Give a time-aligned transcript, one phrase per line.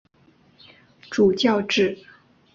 [1.11, 1.95] 主教制。